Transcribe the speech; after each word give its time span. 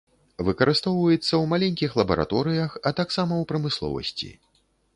Выкарыстоўваецца 0.45 1.23
ў 1.23 1.41
маленькіх 1.51 1.91
лабараторыях, 2.01 2.71
а 2.87 2.89
таксама 3.03 3.33
ў 3.43 3.51
прамысловасці. 3.53 4.31